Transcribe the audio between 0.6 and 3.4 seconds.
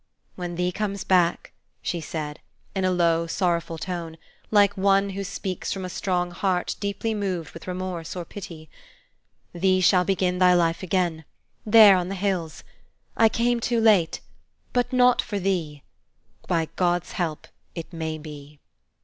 comes back," she said, in a low,